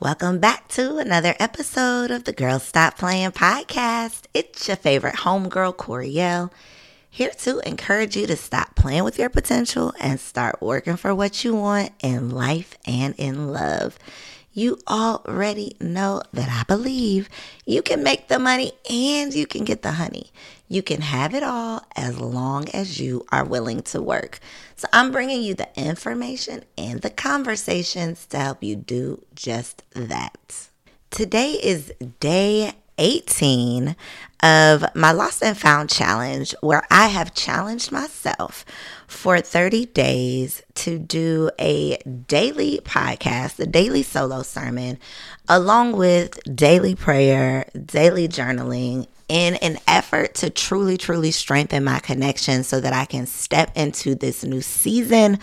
[0.00, 4.26] Welcome back to another episode of the Girls Stop Playing podcast.
[4.32, 6.52] It's your favorite homegirl, Coriel,
[7.10, 11.42] here to encourage you to stop playing with your potential and start working for what
[11.44, 13.98] you want in life and in love.
[14.52, 17.28] You already know that I believe
[17.66, 20.32] you can make the money and you can get the honey.
[20.68, 24.40] You can have it all as long as you are willing to work.
[24.76, 30.68] So I'm bringing you the information and the conversations to help you do just that.
[31.10, 33.96] Today is day 18
[34.42, 38.64] of my Lost and Found challenge, where I have challenged myself
[39.06, 41.96] for 30 days to do a
[42.26, 44.98] daily podcast, a daily solo sermon,
[45.48, 52.64] along with daily prayer, daily journaling, in an effort to truly, truly strengthen my connection
[52.64, 55.38] so that I can step into this new season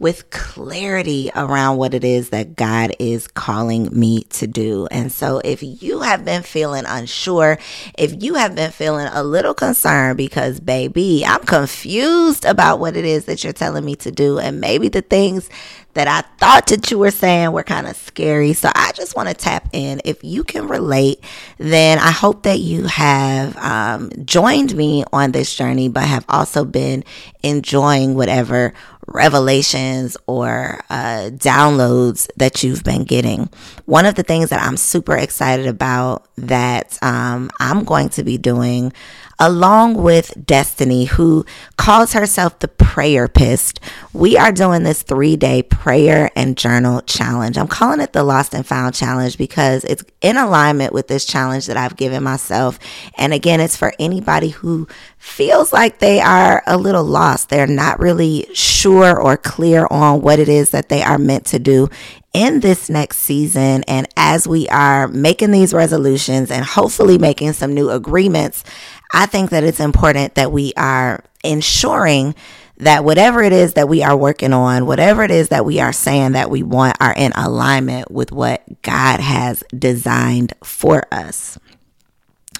[0.00, 4.88] with clarity around what it is that God is calling me to do.
[4.90, 7.58] And so, if you have been feeling unsure,
[7.96, 13.04] if you have been feeling a little concerned because, baby, I'm confused about what it
[13.04, 15.50] is that you're telling me to do, and maybe the things
[15.94, 18.52] that I thought that you were saying were kind of scary.
[18.52, 20.00] So I just want to tap in.
[20.04, 21.22] If you can relate,
[21.58, 26.64] then I hope that you have um, joined me on this journey, but have also
[26.64, 27.04] been
[27.42, 28.72] enjoying whatever
[29.10, 33.48] revelations or uh, downloads that you've been getting.
[33.86, 38.38] One of the things that I'm super excited about that um, I'm going to be
[38.38, 38.92] doing
[39.40, 41.46] along with Destiny, who
[41.78, 43.80] calls herself the Prayer Pist.
[44.12, 47.56] We are doing this three day prayer and journal challenge.
[47.56, 51.66] I'm calling it the Lost and Found Challenge because it's in alignment with this challenge
[51.66, 52.78] that I've given myself.
[53.16, 54.86] And again, it's for anybody who
[55.16, 57.48] feels like they are a little lost.
[57.48, 61.58] They're not really sure or clear on what it is that they are meant to
[61.58, 61.88] do
[62.32, 63.82] in this next season.
[63.84, 68.64] And as we are making these resolutions and hopefully making some new agreements,
[69.12, 72.34] I think that it's important that we are ensuring
[72.80, 75.92] that whatever it is that we are working on, whatever it is that we are
[75.92, 81.58] saying that we want, are in alignment with what God has designed for us.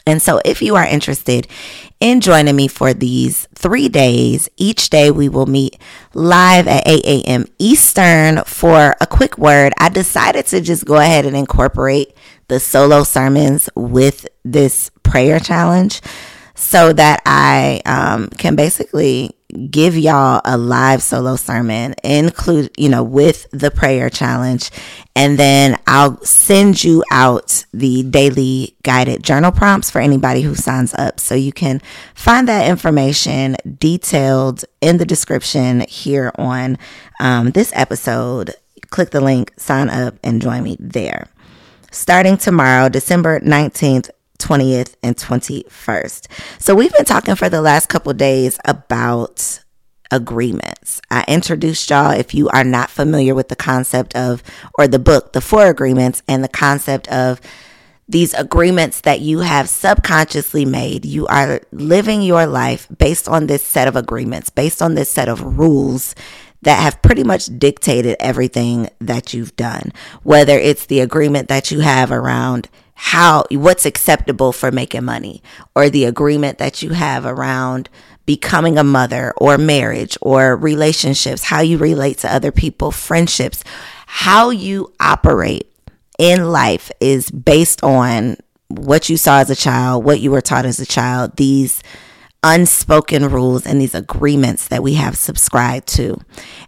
[0.07, 1.47] And so, if you are interested
[2.01, 5.79] in joining me for these three days, each day we will meet
[6.15, 7.47] live at 8 a.m.
[7.59, 9.73] Eastern for a quick word.
[9.79, 12.15] I decided to just go ahead and incorporate
[12.49, 16.01] the solo sermons with this prayer challenge
[16.55, 23.03] so that I um, can basically give y'all a live solo sermon, include, you know,
[23.03, 24.71] with the prayer challenge.
[25.15, 30.95] And then I'll send you out the daily guided journal prompts for anybody who signs
[30.95, 31.21] up.
[31.21, 31.81] So you can
[32.15, 36.79] find that information detailed in the description here on
[37.21, 38.55] um, this episode.
[38.91, 41.29] Click the link, sign up, and join me there.
[41.93, 46.27] Starting tomorrow, December 19th 20th and 21st.
[46.59, 49.61] So we've been talking for the last couple days about
[50.11, 51.01] agreements.
[51.11, 54.43] I introduced y'all if you are not familiar with the concept of
[54.77, 57.41] or the book The Four Agreements and the concept of
[58.09, 61.05] these agreements that you have subconsciously made.
[61.05, 65.29] You are living your life based on this set of agreements, based on this set
[65.29, 66.17] of rules
[66.63, 69.93] that have pretty much dictated everything that you've done.
[70.25, 72.69] Whether it's the agreement that you have around
[73.03, 75.43] how what's acceptable for making money
[75.75, 77.89] or the agreement that you have around
[78.27, 83.65] becoming a mother or marriage or relationships, how you relate to other people, friendships,
[84.07, 85.73] how you operate
[86.19, 88.37] in life is based on
[88.69, 91.83] what you saw as a child, what you were taught as a child, these
[92.43, 96.19] unspoken rules and these agreements that we have subscribed to.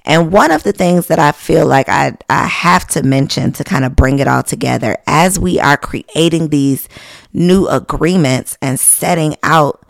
[0.05, 3.65] And one of the things that I feel like I, I have to mention to
[3.65, 6.89] kind of bring it all together as we are creating these
[7.33, 9.87] new agreements and setting out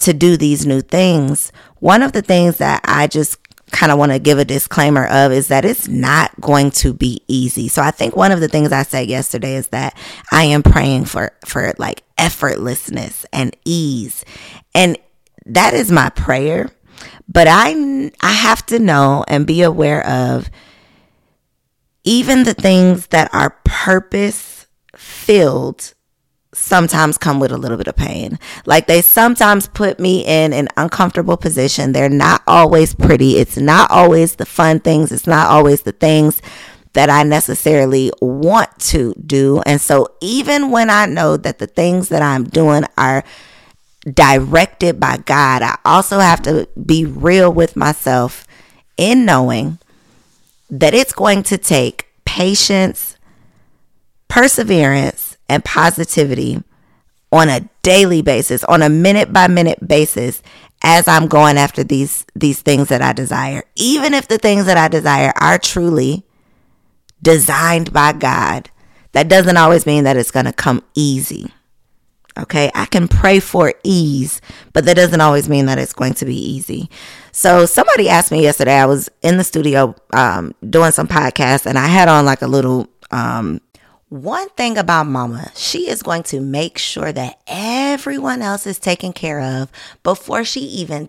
[0.00, 3.38] to do these new things, one of the things that I just
[3.72, 7.20] kind of want to give a disclaimer of is that it's not going to be
[7.26, 7.68] easy.
[7.68, 9.96] So I think one of the things I said yesterday is that
[10.30, 14.24] I am praying for for like effortlessness and ease.
[14.74, 14.96] And
[15.46, 16.70] that is my prayer.
[17.28, 20.50] But I I have to know and be aware of
[22.04, 24.66] even the things that are purpose
[24.96, 25.92] filled
[26.54, 28.38] sometimes come with a little bit of pain.
[28.64, 31.92] Like they sometimes put me in an uncomfortable position.
[31.92, 33.36] They're not always pretty.
[33.36, 35.12] It's not always the fun things.
[35.12, 36.40] It's not always the things
[36.94, 39.60] that I necessarily want to do.
[39.66, 43.22] And so even when I know that the things that I'm doing are
[44.10, 48.46] directed by God, I also have to be real with myself
[48.96, 49.78] in knowing
[50.70, 53.16] that it's going to take patience,
[54.28, 56.62] perseverance, and positivity
[57.32, 60.42] on a daily basis, on a minute by minute basis
[60.82, 63.64] as I'm going after these these things that I desire.
[63.74, 66.24] Even if the things that I desire are truly
[67.22, 68.70] designed by God,
[69.12, 71.52] that doesn't always mean that it's going to come easy.
[72.38, 74.42] Okay, I can pray for ease,
[74.74, 76.90] but that doesn't always mean that it's going to be easy.
[77.32, 81.78] So, somebody asked me yesterday, I was in the studio um, doing some podcasts, and
[81.78, 83.60] I had on like a little um,
[84.08, 89.12] one thing about mama, she is going to make sure that everyone else is taken
[89.12, 89.70] care of
[90.02, 91.08] before she even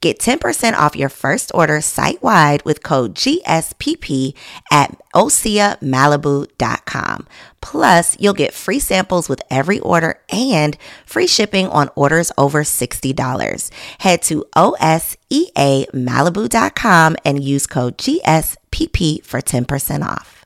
[0.00, 4.34] Get 10% off your first order site wide with code GSPP
[4.70, 7.26] at OseaMalibu.com.
[7.60, 13.70] Plus, you'll get free samples with every order and free shipping on orders over $60.
[14.00, 20.44] Head to OSEAMalibu.com and use code GSPP for 10% off.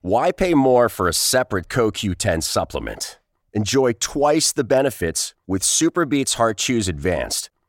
[0.00, 3.18] Why pay more for a separate CoQ10 supplement?
[3.52, 7.50] Enjoy twice the benefits with SuperBeets Heart Chews Advanced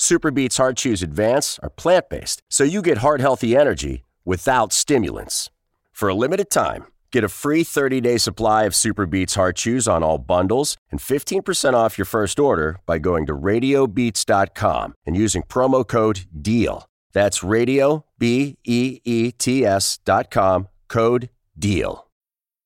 [0.00, 5.50] SuperBeets Heart Chews Advance are plant based, so you get heart healthy energy without stimulants.
[5.92, 10.02] For a limited time, get a free 30 day supply of SuperBeets Heart Chews on
[10.02, 15.86] all bundles and 15% off your first order by going to radiobeets.com and using promo
[15.86, 16.86] code DEAL.
[17.12, 22.09] That's radio, B E E T S.com, code DEAL.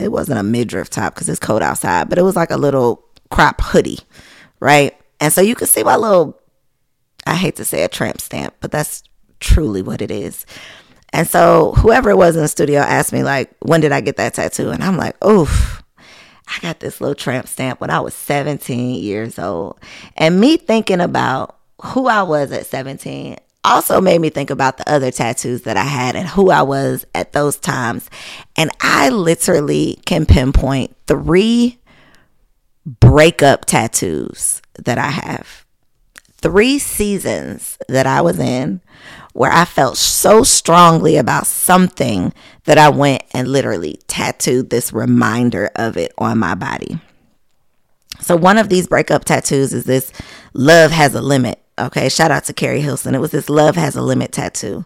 [0.00, 3.04] it wasn't a midriff top because it's cold outside, but it was like a little
[3.30, 4.00] crop hoodie,
[4.60, 4.96] right?
[5.20, 6.38] And so you could see my little,
[7.26, 9.02] I hate to say a tramp stamp, but that's
[9.40, 10.46] truly what it is.
[11.12, 14.16] And so whoever it was in the studio asked me, like, when did I get
[14.16, 14.70] that tattoo?
[14.70, 15.82] And I'm like, oof,
[16.48, 19.78] I got this little tramp stamp when I was 17 years old.
[20.16, 23.36] And me thinking about who I was at 17,
[23.74, 27.04] also made me think about the other tattoos that I had and who I was
[27.14, 28.08] at those times.
[28.56, 31.78] And I literally can pinpoint three
[32.84, 35.64] breakup tattoos that I have.
[36.38, 38.80] Three seasons that I was in
[39.32, 42.32] where I felt so strongly about something
[42.64, 47.00] that I went and literally tattooed this reminder of it on my body.
[48.20, 50.10] So, one of these breakup tattoos is this
[50.54, 53.14] love has a limit Okay, shout out to Keri Hilson.
[53.14, 54.84] It was this love has a limit tattoo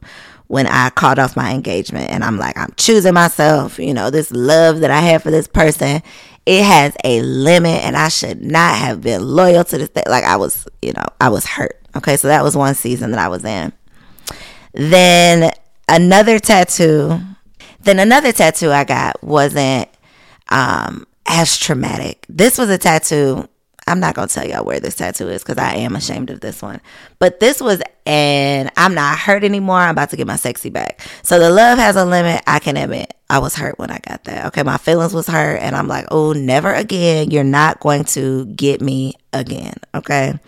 [0.49, 2.11] when I called off my engagement.
[2.11, 3.79] And I'm like, I'm choosing myself.
[3.79, 6.03] You know, this love that I have for this person,
[6.47, 10.03] it has a limit, and I should not have been loyal to this thing.
[10.09, 11.81] Like, I was, you know, I was hurt.
[11.95, 13.73] Okay, so that was one season that I was in.
[14.73, 15.53] Then
[15.89, 17.21] another tattoo,
[17.83, 19.89] then another tattoo I got wasn't
[20.49, 22.27] um, as traumatic.
[22.29, 23.49] This was a tattoo
[23.91, 26.63] I'm not gonna tell y'all where this tattoo is because I am ashamed of this
[26.63, 26.81] one.
[27.19, 29.79] But this was, and I'm not hurt anymore.
[29.79, 31.01] I'm about to get my sexy back.
[31.23, 32.43] So the love has a limit.
[32.47, 34.47] I can admit I was hurt when I got that.
[34.47, 37.31] Okay, my feelings was hurt, and I'm like, oh, never again.
[37.31, 39.75] You're not going to get me again.
[39.95, 40.39] Okay.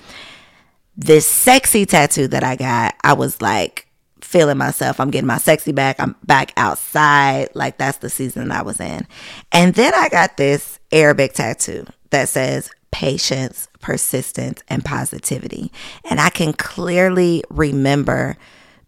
[0.97, 3.89] This sexy tattoo that I got, I was like
[4.21, 5.01] feeling myself.
[5.01, 5.97] I'm getting my sexy back.
[5.99, 7.49] I'm back outside.
[7.55, 9.07] Like that's the season I was in.
[9.53, 15.73] And then I got this Arabic tattoo that says patience, persistence, and positivity.
[16.09, 18.37] And I can clearly remember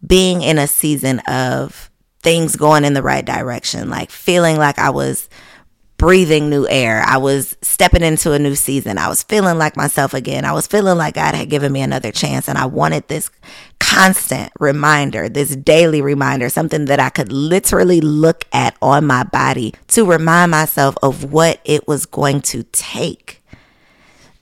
[0.07, 1.91] being in a season of
[2.23, 5.29] things going in the right direction, like feeling like I was
[5.97, 7.03] breathing new air.
[7.07, 8.99] I was stepping into a new season.
[8.99, 10.45] I was feeling like myself again.
[10.45, 12.49] I was feeling like God had given me another chance.
[12.49, 13.31] And I wanted this
[13.79, 19.73] constant reminder, this daily reminder, something that I could literally look at on my body
[19.89, 23.34] to remind myself of what it was going to take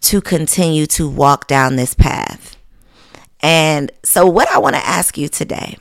[0.03, 2.57] to continue to walk down this path.
[3.41, 5.77] And so, what I want to ask you today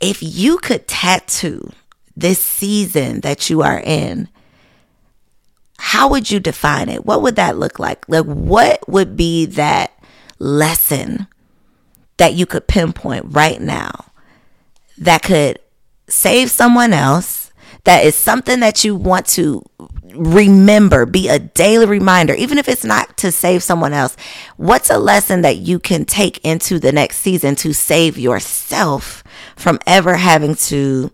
[0.00, 1.70] if you could tattoo
[2.16, 4.28] this season that you are in,
[5.78, 7.04] how would you define it?
[7.04, 8.08] What would that look like?
[8.08, 9.92] Like, what would be that
[10.38, 11.26] lesson
[12.16, 14.12] that you could pinpoint right now
[14.98, 15.58] that could
[16.08, 17.52] save someone else?
[17.84, 19.62] That is something that you want to
[20.18, 24.16] remember, be a daily reminder, even if it's not to save someone else.
[24.56, 29.22] What's a lesson that you can take into the next season to save yourself
[29.56, 31.10] from ever having to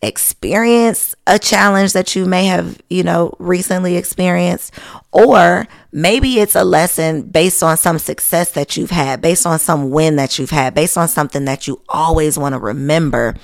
[0.00, 4.72] experience a challenge that you may have, you know, recently experienced,
[5.12, 9.90] or maybe it's a lesson based on some success that you've had, based on some
[9.90, 13.34] win that you've had, based on something that you always want to remember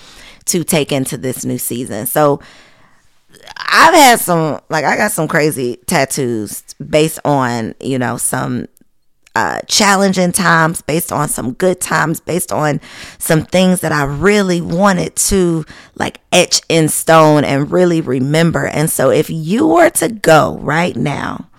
[0.46, 2.06] to take into this new season.
[2.06, 2.40] So,
[3.76, 8.69] I've had some like I got some crazy tattoos based on, you know, some
[9.35, 12.81] uh, challenging times, based on some good times, based on
[13.19, 15.64] some things that I really wanted to
[15.97, 18.69] like etch in stone and really remember.
[18.69, 21.50] And so, if you were to go right now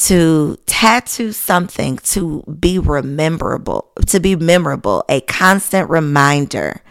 [0.00, 6.82] to tattoo something to be rememberable, to be memorable, a constant reminder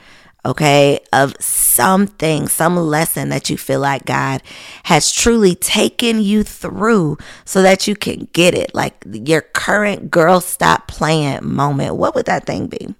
[0.46, 4.42] okay, of something, some lesson that you feel like God
[4.86, 8.74] has truly taken you through so that you can get it.
[8.74, 11.96] Like your current girl stop playing moment.
[11.96, 12.96] What would that thing be?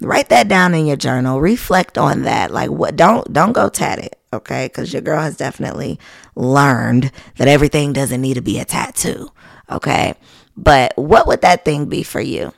[0.00, 1.40] Write that down in your journal.
[1.40, 2.50] Reflect on that.
[2.50, 4.68] Like what don't don't go tat it, okay?
[4.68, 5.98] Cuz your girl has definitely
[6.34, 9.30] learned that everything doesn't need to be a tattoo,
[9.70, 10.14] okay?
[10.56, 12.52] But what would that thing be for you?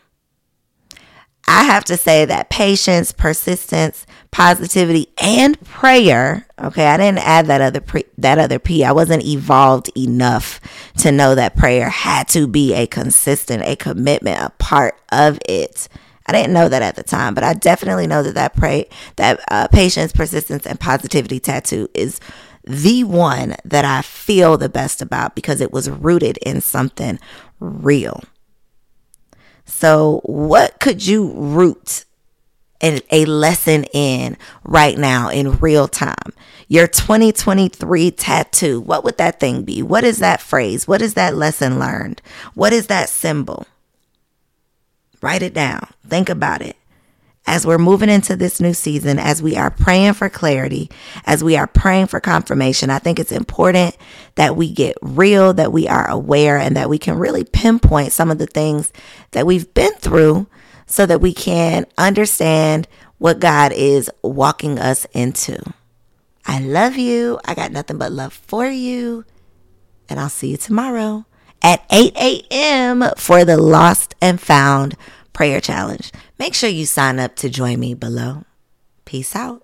[1.64, 6.46] I have to say that patience, persistence, positivity, and prayer.
[6.62, 8.84] Okay, I didn't add that other pre- that other P.
[8.84, 10.60] I wasn't evolved enough
[10.98, 15.88] to know that prayer had to be a consistent, a commitment, a part of it.
[16.26, 19.40] I didn't know that at the time, but I definitely know that that pray that
[19.50, 22.20] uh, patience, persistence, and positivity tattoo is
[22.64, 27.18] the one that I feel the best about because it was rooted in something
[27.58, 28.22] real.
[29.64, 32.04] So, what could you root
[32.80, 36.32] a lesson in right now in real time?
[36.68, 39.82] Your 2023 tattoo, what would that thing be?
[39.82, 40.88] What is that phrase?
[40.88, 42.20] What is that lesson learned?
[42.54, 43.66] What is that symbol?
[45.20, 45.88] Write it down.
[46.06, 46.76] Think about it
[47.46, 50.90] as we're moving into this new season, as we are praying for clarity,
[51.26, 53.96] as we are praying for confirmation, I think it's important
[54.36, 58.30] that we get real, that we are aware, and that we can really pinpoint some
[58.30, 58.92] of the things
[59.32, 60.46] that we've been through
[60.86, 65.60] so that we can understand what God is walking us into.
[66.46, 67.38] I love you.
[67.44, 69.24] I got nothing but love for you.
[70.08, 71.24] And I'll see you tomorrow
[71.62, 73.04] at 8 a.m.
[73.16, 74.96] for the Lost and Found
[75.32, 76.12] Prayer Challenge.
[76.44, 78.44] Make sure you sign up to join me below.
[79.06, 79.63] Peace out.